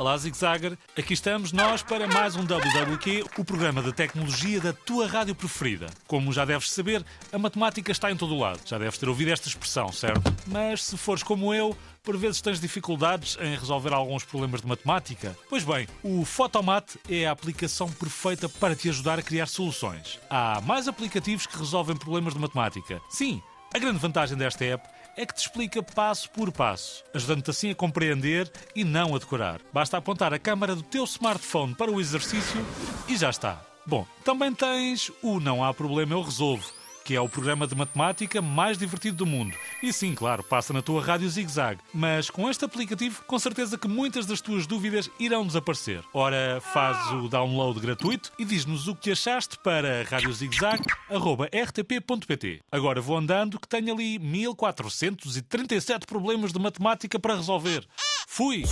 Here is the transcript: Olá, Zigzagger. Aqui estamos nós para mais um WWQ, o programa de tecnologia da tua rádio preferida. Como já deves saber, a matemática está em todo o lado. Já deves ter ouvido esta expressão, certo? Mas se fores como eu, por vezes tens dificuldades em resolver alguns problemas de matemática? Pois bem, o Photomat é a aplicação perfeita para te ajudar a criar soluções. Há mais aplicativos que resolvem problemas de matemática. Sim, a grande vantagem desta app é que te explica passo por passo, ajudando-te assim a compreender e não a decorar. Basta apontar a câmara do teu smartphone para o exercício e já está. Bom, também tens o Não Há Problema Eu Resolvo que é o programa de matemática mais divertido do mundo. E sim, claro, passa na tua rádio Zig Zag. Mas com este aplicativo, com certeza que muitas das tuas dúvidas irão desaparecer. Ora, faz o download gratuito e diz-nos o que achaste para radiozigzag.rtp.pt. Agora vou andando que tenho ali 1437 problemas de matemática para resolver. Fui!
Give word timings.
Olá, 0.00 0.16
Zigzagger. 0.16 0.78
Aqui 0.96 1.12
estamos 1.12 1.52
nós 1.52 1.82
para 1.82 2.08
mais 2.08 2.34
um 2.34 2.42
WWQ, 2.42 3.26
o 3.36 3.44
programa 3.44 3.82
de 3.82 3.92
tecnologia 3.92 4.58
da 4.58 4.72
tua 4.72 5.06
rádio 5.06 5.34
preferida. 5.34 5.88
Como 6.06 6.32
já 6.32 6.46
deves 6.46 6.70
saber, 6.70 7.04
a 7.30 7.36
matemática 7.38 7.92
está 7.92 8.10
em 8.10 8.16
todo 8.16 8.34
o 8.34 8.38
lado. 8.38 8.60
Já 8.64 8.78
deves 8.78 8.96
ter 8.96 9.10
ouvido 9.10 9.30
esta 9.30 9.46
expressão, 9.46 9.92
certo? 9.92 10.34
Mas 10.46 10.84
se 10.84 10.96
fores 10.96 11.22
como 11.22 11.52
eu, 11.52 11.76
por 12.02 12.16
vezes 12.16 12.40
tens 12.40 12.58
dificuldades 12.58 13.36
em 13.42 13.54
resolver 13.54 13.92
alguns 13.92 14.24
problemas 14.24 14.62
de 14.62 14.68
matemática? 14.68 15.36
Pois 15.50 15.64
bem, 15.64 15.86
o 16.02 16.24
Photomat 16.24 16.96
é 17.06 17.26
a 17.26 17.32
aplicação 17.32 17.86
perfeita 17.92 18.48
para 18.48 18.74
te 18.74 18.88
ajudar 18.88 19.18
a 19.18 19.22
criar 19.22 19.48
soluções. 19.48 20.18
Há 20.30 20.62
mais 20.62 20.88
aplicativos 20.88 21.46
que 21.46 21.58
resolvem 21.58 21.94
problemas 21.94 22.32
de 22.32 22.40
matemática. 22.40 23.02
Sim, 23.10 23.42
a 23.74 23.78
grande 23.78 23.98
vantagem 23.98 24.34
desta 24.34 24.64
app 24.64 24.88
é 25.16 25.26
que 25.26 25.34
te 25.34 25.38
explica 25.38 25.82
passo 25.82 26.30
por 26.30 26.50
passo, 26.52 27.04
ajudando-te 27.14 27.50
assim 27.50 27.70
a 27.70 27.74
compreender 27.74 28.50
e 28.74 28.84
não 28.84 29.14
a 29.14 29.18
decorar. 29.18 29.60
Basta 29.72 29.96
apontar 29.96 30.32
a 30.32 30.38
câmara 30.38 30.74
do 30.74 30.82
teu 30.82 31.04
smartphone 31.04 31.74
para 31.74 31.90
o 31.90 32.00
exercício 32.00 32.64
e 33.08 33.16
já 33.16 33.30
está. 33.30 33.60
Bom, 33.86 34.06
também 34.24 34.52
tens 34.54 35.10
o 35.22 35.40
Não 35.40 35.64
Há 35.64 35.72
Problema 35.74 36.12
Eu 36.12 36.22
Resolvo 36.22 36.79
que 37.04 37.14
é 37.14 37.20
o 37.20 37.28
programa 37.28 37.66
de 37.66 37.74
matemática 37.74 38.40
mais 38.40 38.78
divertido 38.78 39.18
do 39.18 39.26
mundo. 39.26 39.54
E 39.82 39.92
sim, 39.92 40.14
claro, 40.14 40.42
passa 40.42 40.72
na 40.72 40.80
tua 40.82 41.02
rádio 41.02 41.28
Zig 41.28 41.50
Zag. 41.50 41.78
Mas 41.92 42.30
com 42.30 42.48
este 42.48 42.64
aplicativo, 42.64 43.22
com 43.26 43.38
certeza 43.38 43.76
que 43.76 43.88
muitas 43.88 44.24
das 44.26 44.40
tuas 44.40 44.66
dúvidas 44.66 45.10
irão 45.18 45.46
desaparecer. 45.46 46.02
Ora, 46.12 46.62
faz 46.72 46.96
o 47.12 47.28
download 47.28 47.80
gratuito 47.80 48.32
e 48.38 48.44
diz-nos 48.44 48.86
o 48.88 48.94
que 48.94 49.12
achaste 49.12 49.58
para 49.58 50.04
radiozigzag.rtp.pt. 50.04 52.62
Agora 52.70 53.00
vou 53.00 53.16
andando 53.16 53.58
que 53.58 53.68
tenho 53.68 53.94
ali 53.94 54.18
1437 54.18 56.06
problemas 56.06 56.52
de 56.52 56.58
matemática 56.58 57.18
para 57.18 57.34
resolver. 57.34 57.86
Fui! 58.26 58.64